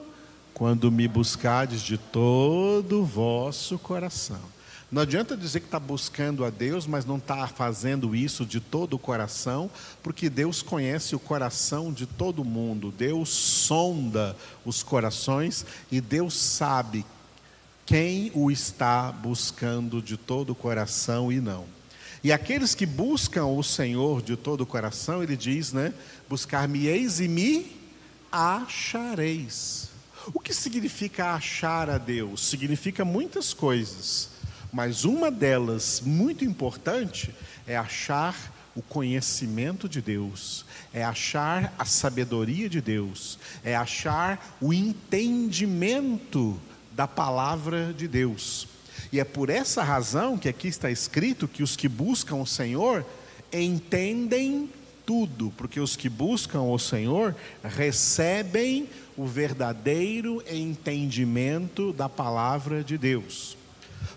quando 0.53 0.91
me 0.91 1.07
buscardes 1.07 1.81
de 1.81 1.97
todo 1.97 3.01
o 3.01 3.05
vosso 3.05 3.79
coração. 3.79 4.41
Não 4.91 5.03
adianta 5.03 5.37
dizer 5.37 5.61
que 5.61 5.67
está 5.67 5.79
buscando 5.79 6.43
a 6.43 6.49
Deus, 6.49 6.85
mas 6.85 7.05
não 7.05 7.15
está 7.15 7.47
fazendo 7.47 8.13
isso 8.13 8.45
de 8.45 8.59
todo 8.59 8.95
o 8.95 8.99
coração, 8.99 9.71
porque 10.03 10.29
Deus 10.29 10.61
conhece 10.61 11.15
o 11.15 11.19
coração 11.19 11.93
de 11.93 12.05
todo 12.05 12.43
mundo, 12.43 12.91
Deus 12.91 13.29
sonda 13.29 14.35
os 14.65 14.83
corações 14.83 15.65
e 15.89 16.01
Deus 16.01 16.33
sabe 16.33 17.05
quem 17.85 18.31
o 18.33 18.51
está 18.51 19.13
buscando 19.13 20.01
de 20.01 20.17
todo 20.17 20.49
o 20.49 20.55
coração 20.55 21.31
e 21.31 21.39
não. 21.39 21.65
E 22.21 22.31
aqueles 22.31 22.75
que 22.75 22.85
buscam 22.85 23.45
o 23.45 23.63
Senhor 23.63 24.21
de 24.21 24.35
todo 24.35 24.61
o 24.61 24.65
coração, 24.65 25.23
ele 25.23 25.37
diz, 25.37 25.71
né? 25.71 25.93
Buscar-me-eis 26.29 27.21
e 27.21 27.29
me 27.29 27.71
achareis. 28.31 29.90
O 30.33 30.39
que 30.39 30.53
significa 30.53 31.33
achar 31.33 31.89
a 31.89 31.97
Deus? 31.97 32.45
Significa 32.47 33.03
muitas 33.03 33.53
coisas, 33.53 34.29
mas 34.71 35.03
uma 35.03 35.31
delas, 35.31 36.01
muito 36.05 36.45
importante, 36.45 37.33
é 37.65 37.75
achar 37.75 38.35
o 38.75 38.81
conhecimento 38.81 39.89
de 39.89 40.01
Deus, 40.01 40.65
é 40.93 41.03
achar 41.03 41.73
a 41.77 41.85
sabedoria 41.85 42.69
de 42.69 42.79
Deus, 42.79 43.39
é 43.63 43.75
achar 43.75 44.57
o 44.61 44.71
entendimento 44.71 46.59
da 46.91 47.07
palavra 47.07 47.93
de 47.93 48.07
Deus. 48.07 48.67
E 49.11 49.19
é 49.19 49.23
por 49.23 49.49
essa 49.49 49.83
razão 49.83 50.37
que 50.37 50.47
aqui 50.47 50.67
está 50.67 50.89
escrito 50.89 51.47
que 51.47 51.63
os 51.63 51.75
que 51.75 51.89
buscam 51.89 52.35
o 52.35 52.45
Senhor 52.45 53.05
entendem 53.51 54.69
tudo, 55.11 55.51
porque 55.57 55.77
os 55.77 55.97
que 55.97 56.07
buscam 56.07 56.61
o 56.61 56.79
Senhor 56.79 57.35
recebem 57.61 58.87
o 59.17 59.25
verdadeiro 59.25 60.41
entendimento 60.49 61.91
da 61.91 62.07
palavra 62.07 62.81
de 62.81 62.97
Deus. 62.97 63.57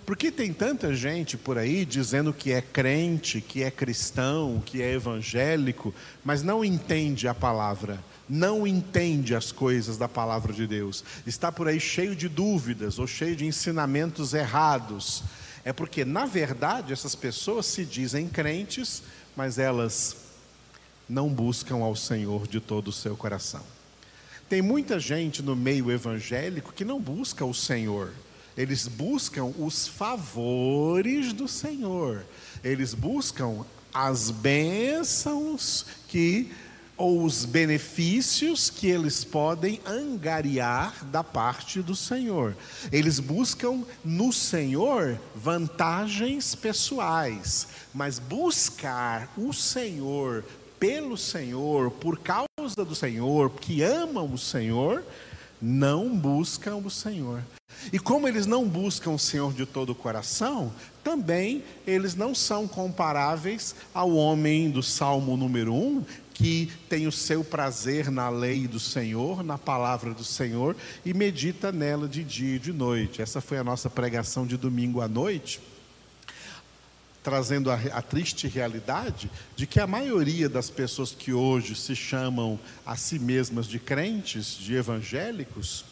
Porque 0.07 0.31
tem 0.31 0.53
tanta 0.53 0.95
gente 0.95 1.37
por 1.37 1.59
aí 1.59 1.85
dizendo 1.85 2.33
que 2.33 2.53
é 2.53 2.63
crente, 2.63 3.41
que 3.41 3.65
é 3.65 3.73
cristão, 3.73 4.63
que 4.65 4.81
é 4.81 4.93
evangélico, 4.93 5.93
mas 6.25 6.45
não 6.45 6.65
entende 6.65 7.27
a 7.27 7.35
palavra, 7.35 7.99
não 8.29 8.65
entende 8.65 9.35
as 9.35 9.51
coisas 9.51 9.99
da 9.99 10.09
palavra 10.09 10.53
de 10.53 10.65
Deus. 10.65 11.03
Está 11.27 11.51
por 11.51 11.67
aí 11.67 11.81
cheio 11.81 12.15
de 12.15 12.29
dúvidas 12.29 13.01
ou 13.01 13.07
cheio 13.09 13.35
de 13.35 13.45
ensinamentos 13.45 14.33
errados. 14.33 15.25
É 15.65 15.73
porque, 15.73 16.05
na 16.05 16.25
verdade, 16.25 16.93
essas 16.93 17.17
pessoas 17.17 17.67
se 17.67 17.85
dizem 17.85 18.29
crentes, 18.29 19.03
mas 19.35 19.59
elas 19.59 20.24
não 21.09 21.29
buscam 21.29 21.77
ao 21.77 21.95
Senhor 21.95 22.47
de 22.47 22.61
todo 22.61 22.89
o 22.89 22.93
seu 22.93 23.17
coração. 23.17 23.63
Tem 24.49 24.61
muita 24.61 25.01
gente 25.01 25.43
no 25.43 25.57
meio 25.57 25.91
evangélico 25.91 26.73
que 26.73 26.85
não 26.85 27.01
busca 27.01 27.45
o 27.45 27.55
Senhor. 27.55 28.13
Eles 28.57 28.87
buscam 28.87 29.53
os 29.59 29.89
favores 29.89 31.33
do 31.33 31.49
Senhor. 31.49 32.25
Eles 32.63 32.95
buscam 32.95 33.65
as 33.93 34.31
bênçãos 34.31 35.87
que 36.09 36.53
ou 36.97 37.25
os 37.25 37.45
benefícios 37.45 38.71
que 38.71 38.87
eles 38.87 39.25
podem 39.25 39.81
angariar 39.85 41.05
da 41.07 41.25
parte 41.25 41.83
do 41.83 41.97
Senhor. 41.97 42.57
Eles 42.93 43.19
buscam 43.19 43.83
no 44.05 44.33
Senhor 44.33 45.19
vantagens 45.35 46.55
pessoais, 46.55 47.67
mas 47.93 48.21
buscar 48.21 49.33
o 49.37 49.53
Senhor 49.53 50.45
pelo 50.85 51.17
Senhor, 51.17 51.91
por 51.93 52.19
causa 52.19 52.85
do 52.87 52.95
Senhor, 52.95 53.51
que 53.53 53.83
amam 53.83 54.31
o 54.31 54.37
Senhor, 54.37 55.03
não 55.59 56.15
buscam 56.15 56.77
o 56.77 56.91
Senhor. 56.91 57.43
E 57.91 57.99
como 57.99 58.29
eles 58.29 58.45
não 58.45 58.69
buscam 58.69 59.13
o 59.13 59.19
Senhor 59.19 59.55
de 59.55 59.65
todo 59.65 59.93
o 59.93 59.95
coração, 59.95 60.71
também 61.03 61.65
eles 61.87 62.15
não 62.15 62.35
são 62.35 62.69
comparáveis 62.69 63.75
ao 63.95 64.15
homem 64.15 64.71
do 64.71 64.83
Salmo 64.83 65.39
número 65.39 65.73
1, 65.73 66.05
que 66.35 66.71
tem 66.87 67.07
o 67.07 67.13
seu 67.13 67.43
prazer 67.43 68.11
na 68.11 68.29
lei 68.29 68.69
do 68.69 68.79
Senhor, 68.79 69.43
na 69.43 69.57
palavra 69.57 70.13
do 70.13 70.23
Senhor, 70.23 70.77
e 71.03 71.15
medita 71.15 71.73
nela 71.73 72.07
de 72.07 72.23
dia 72.23 72.57
e 72.57 72.59
de 72.59 72.75
noite. 72.75 73.23
Essa 73.23 73.41
foi 73.41 73.57
a 73.57 73.65
nossa 73.65 73.89
pregação 73.89 74.47
de 74.47 74.59
domingo 74.59 75.01
à 75.01 75.09
noite, 75.09 75.63
trazendo 77.25 77.71
a, 77.71 77.75
a 77.75 78.03
triste 78.03 78.47
realidade 78.47 79.31
de 79.57 79.67
que 79.67 79.81
a 79.81 79.87
maioria 79.87 80.47
das 80.47 80.69
pessoas 80.69 81.13
que 81.13 81.33
hoje 81.33 81.75
se 81.75 81.97
chamam 81.97 82.61
a 82.85 82.97
si 82.97 83.19
mesmas 83.19 83.67
de 83.67 83.81
crentes, 83.81 84.59
de 84.59 84.75
evangélicos, 84.75 85.87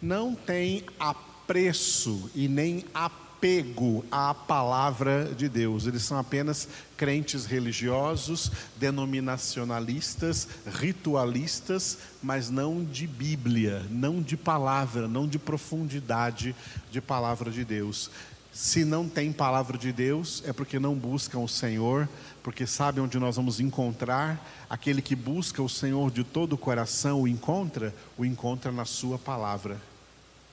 não 0.00 0.34
tem 0.34 0.84
apreço 0.98 2.30
e 2.36 2.46
nem 2.46 2.84
apego 2.94 4.04
à 4.12 4.32
palavra 4.32 5.34
de 5.36 5.48
Deus. 5.48 5.86
Eles 5.86 6.04
são 6.04 6.18
apenas 6.18 6.68
crentes 6.96 7.46
religiosos, 7.46 8.52
denominacionalistas, 8.76 10.46
ritualistas, 10.66 11.98
mas 12.22 12.48
não 12.48 12.84
de 12.84 13.08
Bíblia, 13.08 13.84
não 13.90 14.22
de 14.22 14.36
palavra, 14.36 15.08
não 15.08 15.26
de 15.26 15.38
profundidade 15.38 16.54
de 16.92 17.00
palavra 17.00 17.50
de 17.50 17.64
Deus. 17.64 18.08
Se 18.56 18.86
não 18.86 19.06
tem 19.06 19.34
palavra 19.34 19.76
de 19.76 19.92
Deus, 19.92 20.42
é 20.46 20.50
porque 20.50 20.78
não 20.78 20.94
buscam 20.94 21.40
o 21.40 21.46
Senhor, 21.46 22.08
porque 22.42 22.66
sabe 22.66 23.02
onde 23.02 23.18
nós 23.18 23.36
vamos 23.36 23.60
encontrar. 23.60 24.42
Aquele 24.70 25.02
que 25.02 25.14
busca 25.14 25.62
o 25.62 25.68
Senhor 25.68 26.10
de 26.10 26.24
todo 26.24 26.54
o 26.54 26.58
coração 26.58 27.20
o 27.20 27.28
encontra, 27.28 27.94
o 28.16 28.24
encontra 28.24 28.72
na 28.72 28.86
Sua 28.86 29.18
palavra. 29.18 29.76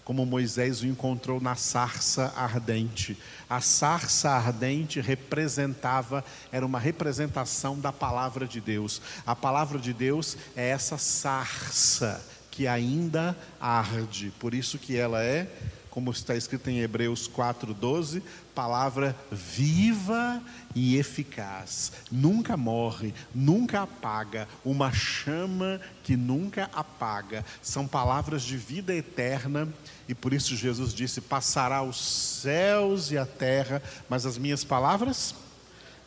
Como 0.03 0.25
Moisés 0.25 0.81
o 0.81 0.85
encontrou 0.85 1.39
na 1.39 1.55
sarça 1.55 2.33
ardente. 2.35 3.17
A 3.49 3.61
sarça 3.61 4.31
ardente 4.31 4.99
representava, 4.99 6.25
era 6.51 6.65
uma 6.65 6.79
representação 6.79 7.79
da 7.79 7.93
palavra 7.93 8.45
de 8.45 8.59
Deus. 8.59 9.01
A 9.25 9.33
palavra 9.33 9.79
de 9.79 9.93
Deus 9.93 10.35
é 10.57 10.67
essa 10.67 10.97
sarça 10.97 12.21
que 12.51 12.67
ainda 12.67 13.33
arde, 13.61 14.33
por 14.39 14.53
isso 14.53 14.77
que 14.77 14.97
ela 14.97 15.23
é 15.23 15.47
como 15.93 16.09
está 16.09 16.35
escrito 16.35 16.71
em 16.71 16.79
Hebreus 16.79 17.27
4:12, 17.27 18.23
palavra 18.55 19.15
viva 19.31 20.41
e 20.73 20.97
eficaz, 20.97 21.91
nunca 22.11 22.57
morre, 22.57 23.13
nunca 23.33 23.83
apaga, 23.83 24.47
uma 24.65 24.91
chama 24.91 25.79
que 26.01 26.17
nunca 26.17 26.67
apaga. 26.73 27.45
São 27.61 27.87
palavras 27.87 28.41
de 28.41 28.57
vida 28.57 28.91
eterna 28.91 29.71
e 30.09 30.15
por 30.15 30.33
isso 30.33 30.55
Jesus 30.55 30.95
disse: 30.95 31.21
"Passará 31.21 31.83
os 31.83 32.03
céus 32.41 33.11
e 33.11 33.17
a 33.19 33.25
terra, 33.27 33.79
mas 34.09 34.25
as 34.25 34.35
minhas 34.35 34.63
palavras 34.63 35.35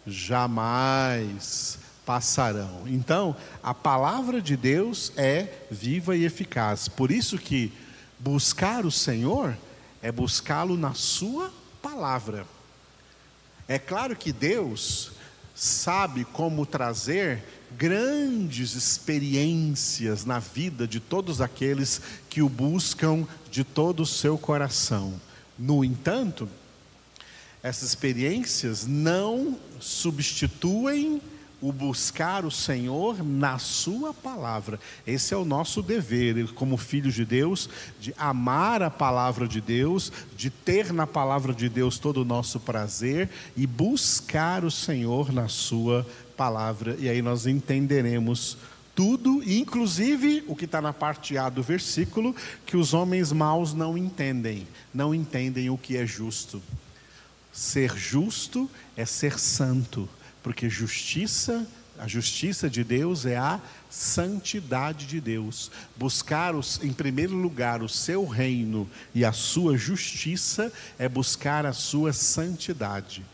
jamais 0.05 1.79
passarão". 2.05 2.83
Então, 2.89 3.37
a 3.63 3.73
palavra 3.73 4.43
de 4.43 4.57
Deus 4.57 5.13
é 5.17 5.47
viva 5.71 6.17
e 6.17 6.25
eficaz. 6.25 6.89
Por 6.89 7.13
isso 7.13 7.39
que 7.39 7.73
buscar 8.19 8.85
o 8.85 8.91
Senhor 8.91 9.57
é 10.07 10.13
buscá-lo 10.13 10.77
na 10.77 10.95
Sua 10.95 11.53
palavra. 11.83 12.47
É 13.67 13.77
claro 13.77 14.15
que 14.15 14.33
Deus 14.33 15.11
sabe 15.53 16.25
como 16.27 16.65
trazer 16.65 17.43
grandes 17.77 18.77
experiências 18.77 20.25
na 20.25 20.39
vida 20.39 20.87
de 20.87 21.01
todos 21.01 21.41
aqueles 21.41 22.01
que 22.31 22.41
o 22.41 22.49
buscam 22.49 23.27
de 23.51 23.65
todo 23.65 24.05
o 24.05 24.07
seu 24.07 24.39
coração. 24.39 25.21
No 25.59 25.85
entanto, 25.85 26.49
essas 27.61 27.89
experiências 27.89 28.87
não 28.87 29.59
substituem 29.81 31.21
o 31.67 31.73
buscar 31.73 32.45
o 32.45 32.51
Senhor 32.51 33.25
na 33.25 33.59
Sua 33.59 34.15
palavra. 34.15 34.79
Esse 35.05 35.35
é 35.35 35.37
o 35.37 35.45
nosso 35.45 35.83
dever, 35.83 36.53
como 36.53 36.77
filhos 36.77 37.15
de 37.15 37.25
Deus, 37.25 37.69
de 37.99 38.15
amar 38.17 38.85
a 38.85 38.91
palavra 38.91 39.49
de 39.49 39.61
Deus, 39.61 40.13
de 40.37 40.49
ter 40.49 40.93
na 40.93 41.09
palavra 41.09 41.53
de 41.53 41.69
Deus 41.69 41.99
todo 41.99 42.23
o 42.23 42.25
nosso 42.25 42.61
prazer 42.61 43.29
e 43.57 43.67
buscar 43.67 44.65
o 44.65 44.71
Senhor 44.71 45.33
na 45.33 45.49
Sua 45.49 46.07
palavra. 46.37 46.95
E 47.01 47.09
aí 47.09 47.21
nós 47.21 47.49
entenderemos 47.49 48.57
tudo, 48.95 49.43
inclusive 49.45 50.45
o 50.47 50.55
que 50.55 50.67
está 50.67 50.81
na 50.81 50.93
parte 50.93 51.37
A 51.37 51.49
do 51.49 51.65
versículo, 51.65 52.35
que 52.65 52.77
os 52.77 52.95
homens 52.95 53.33
maus 53.33 53.75
não 53.75 53.99
entendem, 53.99 54.69
não 54.95 55.13
entendem 55.13 55.69
o 55.69 55.77
que 55.77 55.97
é 55.97 56.07
justo. 56.07 56.63
Ser 57.53 57.97
justo 57.97 58.71
é 58.97 59.05
ser 59.05 59.37
santo 59.37 60.09
porque 60.47 60.71
justiça, 60.71 61.67
a 61.99 62.07
justiça 62.07 62.71
de 62.71 62.85
Deus 62.85 63.27
é 63.27 63.37
a 63.37 63.61
santidade 63.91 65.05
de 65.05 65.21
Deus. 65.21 65.73
Buscar 65.97 66.55
os, 66.55 66.81
em 66.85 66.93
primeiro 66.93 67.35
lugar 67.35 67.83
o 67.83 67.89
seu 67.89 68.25
reino 68.25 68.89
e 69.13 69.25
a 69.25 69.33
sua 69.33 69.77
justiça 69.77 70.73
é 71.01 71.09
buscar 71.09 71.67
a 71.67 71.73
sua 71.73 72.13
santidade. 72.13 73.27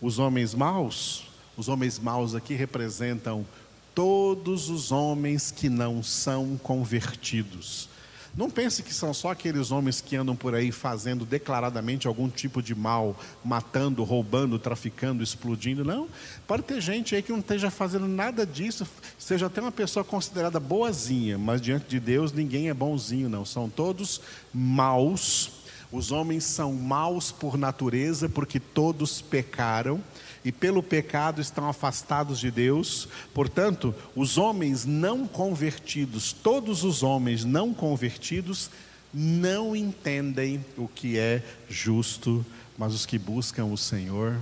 Os 0.00 0.20
homens 0.20 0.54
maus, 0.54 1.24
os 1.56 1.68
homens 1.68 1.98
maus 1.98 2.32
aqui 2.32 2.54
representam 2.54 3.44
todos 3.92 4.70
os 4.70 4.92
homens 4.92 5.50
que 5.50 5.68
não 5.68 6.00
são 6.00 6.56
convertidos. 6.62 7.88
Não 8.34 8.48
pense 8.48 8.82
que 8.82 8.94
são 8.94 9.12
só 9.12 9.30
aqueles 9.30 9.70
homens 9.70 10.00
que 10.00 10.16
andam 10.16 10.34
por 10.34 10.54
aí 10.54 10.72
fazendo 10.72 11.26
declaradamente 11.26 12.06
algum 12.06 12.30
tipo 12.30 12.62
de 12.62 12.74
mal, 12.74 13.14
matando, 13.44 14.02
roubando, 14.04 14.58
traficando, 14.58 15.22
explodindo. 15.22 15.84
Não. 15.84 16.08
Pode 16.46 16.62
ter 16.62 16.80
gente 16.80 17.14
aí 17.14 17.22
que 17.22 17.30
não 17.30 17.40
esteja 17.40 17.70
fazendo 17.70 18.08
nada 18.08 18.46
disso, 18.46 18.88
seja 19.18 19.46
até 19.46 19.60
uma 19.60 19.70
pessoa 19.70 20.02
considerada 20.02 20.58
boazinha, 20.58 21.36
mas 21.36 21.60
diante 21.60 21.86
de 21.86 22.00
Deus 22.00 22.32
ninguém 22.32 22.70
é 22.70 22.74
bonzinho, 22.74 23.28
não. 23.28 23.44
São 23.44 23.68
todos 23.68 24.20
maus. 24.52 25.50
Os 25.92 26.10
homens 26.10 26.44
são 26.44 26.72
maus 26.72 27.30
por 27.30 27.58
natureza, 27.58 28.26
porque 28.26 28.58
todos 28.58 29.20
pecaram 29.20 30.02
e 30.44 30.50
pelo 30.50 30.82
pecado 30.82 31.40
estão 31.40 31.68
afastados 31.68 32.38
de 32.38 32.50
Deus. 32.50 33.08
Portanto, 33.32 33.94
os 34.14 34.38
homens 34.38 34.84
não 34.84 35.26
convertidos, 35.26 36.32
todos 36.32 36.84
os 36.84 37.02
homens 37.02 37.44
não 37.44 37.72
convertidos, 37.72 38.70
não 39.12 39.76
entendem 39.76 40.64
o 40.76 40.88
que 40.88 41.18
é 41.18 41.42
justo, 41.68 42.44
mas 42.76 42.94
os 42.94 43.06
que 43.06 43.18
buscam 43.18 43.66
o 43.66 43.76
Senhor 43.76 44.38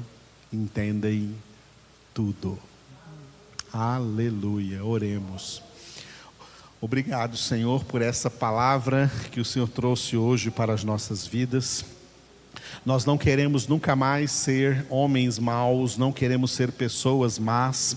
entendem 0.53 1.35
tudo. 2.15 2.59
Aleluia. 3.73 4.85
Oremos. 4.85 5.63
Obrigado, 6.81 7.37
Senhor, 7.37 7.85
por 7.85 8.01
essa 8.01 8.31
palavra 8.31 9.11
que 9.31 9.41
o 9.41 9.45
Senhor 9.45 9.69
trouxe 9.69 10.17
hoje 10.17 10.51
para 10.51 10.73
as 10.73 10.83
nossas 10.83 11.27
vidas. 11.27 11.85
Nós 12.85 13.05
não 13.05 13.19
queremos 13.19 13.69
nunca 13.69 13.95
mais 13.95 14.31
ser 14.31 14.87
homens 14.89 15.39
maus, 15.39 15.99
não 15.99 16.13
queremos 16.13 16.53
ser 16.53 16.73
pessoas 16.73 17.39
más. 17.39 17.97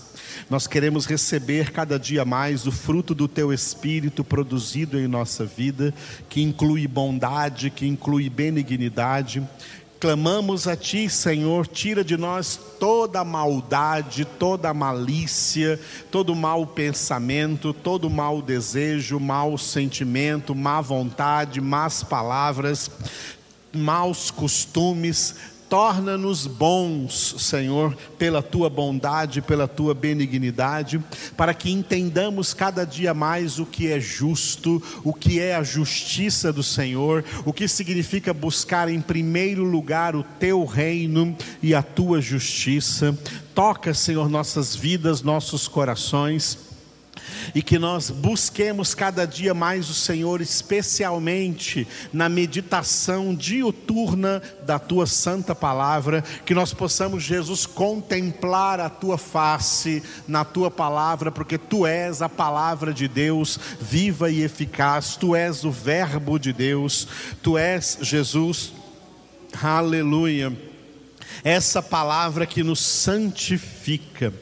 Nós 0.50 0.66
queremos 0.66 1.06
receber 1.06 1.70
cada 1.70 1.98
dia 1.98 2.24
mais 2.24 2.66
o 2.66 2.72
fruto 2.72 3.14
do 3.14 3.26
teu 3.26 3.52
espírito 3.52 4.22
produzido 4.22 4.98
em 4.98 5.08
nossa 5.08 5.44
vida, 5.44 5.94
que 6.28 6.42
inclui 6.42 6.86
bondade, 6.86 7.70
que 7.70 7.86
inclui 7.86 8.28
benignidade, 8.28 9.42
clamamos 10.04 10.68
a 10.68 10.76
Ti, 10.76 11.08
Senhor, 11.08 11.66
tira 11.66 12.04
de 12.04 12.14
nós 12.14 12.60
toda 12.78 13.20
a 13.20 13.24
maldade, 13.24 14.26
toda 14.26 14.68
a 14.68 14.74
malícia, 14.74 15.80
todo 16.10 16.34
mau 16.34 16.66
pensamento, 16.66 17.72
todo 17.72 18.10
mau 18.10 18.42
desejo, 18.42 19.18
mau 19.18 19.56
sentimento, 19.56 20.54
má 20.54 20.82
vontade, 20.82 21.58
más 21.58 22.02
palavras, 22.02 22.90
maus 23.74 24.30
costumes, 24.30 25.34
Torna-nos 25.68 26.46
bons, 26.46 27.34
Senhor, 27.38 27.96
pela 28.18 28.42
tua 28.42 28.70
bondade, 28.70 29.40
pela 29.40 29.66
tua 29.66 29.92
benignidade, 29.92 31.02
para 31.36 31.54
que 31.54 31.70
entendamos 31.70 32.54
cada 32.54 32.84
dia 32.84 33.14
mais 33.14 33.58
o 33.58 33.66
que 33.66 33.90
é 33.90 33.98
justo, 33.98 34.80
o 35.02 35.12
que 35.12 35.40
é 35.40 35.56
a 35.56 35.62
justiça 35.62 36.52
do 36.52 36.62
Senhor, 36.62 37.24
o 37.44 37.52
que 37.52 37.66
significa 37.66 38.32
buscar 38.32 38.88
em 38.88 39.00
primeiro 39.00 39.64
lugar 39.64 40.14
o 40.14 40.22
teu 40.22 40.64
reino 40.64 41.36
e 41.62 41.74
a 41.74 41.82
tua 41.82 42.20
justiça. 42.20 43.18
Toca, 43.54 43.94
Senhor, 43.94 44.28
nossas 44.28 44.76
vidas, 44.76 45.22
nossos 45.22 45.66
corações 45.66 46.58
e 47.54 47.62
que 47.62 47.78
nós 47.78 48.10
busquemos 48.10 48.94
cada 48.94 49.26
dia 49.26 49.54
mais 49.54 49.88
o 49.88 49.94
Senhor, 49.94 50.40
especialmente 50.40 51.86
na 52.12 52.28
meditação 52.28 53.34
diuturna 53.34 54.42
da 54.64 54.78
tua 54.78 55.06
santa 55.06 55.54
palavra, 55.54 56.22
que 56.44 56.54
nós 56.54 56.72
possamos, 56.72 57.22
Jesus, 57.22 57.66
contemplar 57.66 58.80
a 58.80 58.88
tua 58.88 59.18
face 59.18 60.02
na 60.26 60.44
tua 60.44 60.70
palavra, 60.70 61.30
porque 61.30 61.58
tu 61.58 61.86
és 61.86 62.22
a 62.22 62.28
palavra 62.28 62.92
de 62.92 63.08
Deus 63.08 63.58
viva 63.80 64.30
e 64.30 64.42
eficaz, 64.42 65.16
tu 65.16 65.34
és 65.34 65.64
o 65.64 65.70
Verbo 65.70 66.38
de 66.38 66.52
Deus, 66.52 67.06
tu 67.42 67.58
és 67.58 67.98
Jesus, 68.00 68.72
aleluia. 69.62 70.52
Essa 71.42 71.82
palavra 71.82 72.46
que 72.46 72.62
nos 72.62 72.80
santifica 72.80 74.32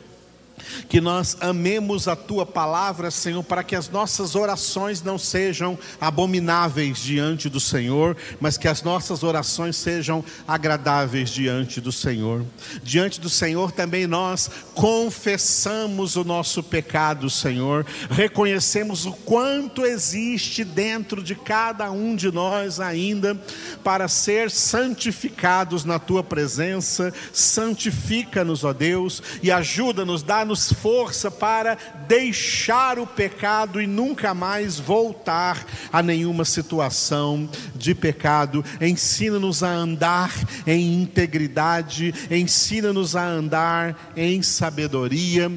que 0.89 1.01
nós 1.01 1.37
amemos 1.41 2.09
a 2.09 2.17
tua 2.17 2.45
palavra, 2.45 3.11
Senhor, 3.11 3.43
para 3.43 3.63
que 3.63 3.77
as 3.77 3.89
nossas 3.89 4.35
orações 4.35 5.03
não 5.03 5.19
sejam 5.19 5.79
abomináveis 6.01 6.99
diante 6.99 7.49
do 7.49 7.61
Senhor, 7.61 8.17
mas 8.41 8.57
que 8.57 8.69
as 8.69 8.83
nossas 8.83 9.23
orações 9.23 9.77
sejam 9.77 10.25
agradáveis 10.47 11.31
diante 11.31 11.81
do 11.81 11.93
Senhor. 11.93 12.45
Diante 12.83 13.21
do 13.21 13.29
Senhor 13.29 13.73
também 13.73 14.07
nós 14.07 14.51
confessamos 14.75 16.17
o 16.17 16.25
nosso 16.25 16.63
pecado, 16.63 17.29
Senhor, 17.31 17.87
reconhecemos 18.11 19.07
o 19.07 19.13
quanto 19.13 19.85
existe 19.85 20.65
dentro 20.65 21.23
de 21.23 21.35
cada 21.35 21.91
um 21.91 22.15
de 22.15 22.31
nós 22.31 22.81
ainda 22.81 23.41
para 23.83 24.09
ser 24.09 24.51
santificados 24.51 25.85
na 25.85 25.99
tua 25.99 26.23
presença. 26.23 27.13
Santifica-nos, 27.33 28.65
ó 28.65 28.73
Deus, 28.73 29.23
e 29.43 29.51
ajuda-nos, 29.51 30.23
dá-nos 30.23 30.52
força 30.55 31.31
para 31.31 31.77
deixar 32.07 32.99
o 32.99 33.07
pecado 33.07 33.81
e 33.81 33.87
nunca 33.87 34.35
mais 34.35 34.79
voltar 34.79 35.67
a 35.93 36.03
nenhuma 36.03 36.45
situação 36.45 37.49
de 37.75 37.95
pecado. 37.95 38.65
Ensina-nos 38.81 39.63
a 39.63 39.71
andar 39.71 40.33
em 40.67 41.03
integridade, 41.03 42.15
ensina-nos 42.31 43.17
a 43.17 43.25
andar 43.25 44.13
em 44.17 44.43
sabedoria 44.43 45.51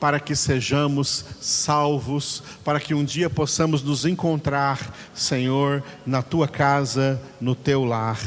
para 0.00 0.18
que 0.18 0.34
sejamos 0.34 1.24
salvos, 1.40 2.42
para 2.64 2.80
que 2.80 2.94
um 2.94 3.04
dia 3.04 3.28
possamos 3.28 3.82
nos 3.82 4.06
encontrar, 4.06 4.96
Senhor, 5.14 5.84
na 6.06 6.22
tua 6.22 6.48
casa, 6.48 7.20
no 7.38 7.54
teu 7.54 7.84
lar. 7.84 8.18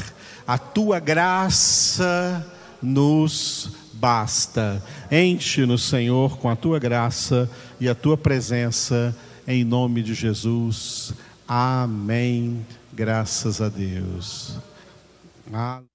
A 0.46 0.56
tua 0.56 1.00
graça 1.00 2.46
nos 2.80 3.83
basta. 4.04 4.82
Enche-nos, 5.10 5.88
Senhor, 5.88 6.36
com 6.36 6.50
a 6.50 6.54
tua 6.54 6.78
graça 6.78 7.50
e 7.80 7.88
a 7.88 7.94
tua 7.94 8.18
presença, 8.18 9.16
em 9.48 9.64
nome 9.64 10.02
de 10.02 10.12
Jesus. 10.12 11.14
Amém. 11.48 12.66
Graças 12.92 13.62
a 13.62 13.70
Deus. 13.70 14.58